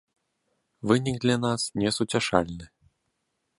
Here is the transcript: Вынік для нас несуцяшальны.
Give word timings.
Вынік 0.91 1.17
для 1.27 1.37
нас 1.45 1.61
несуцяшальны. 1.83 2.65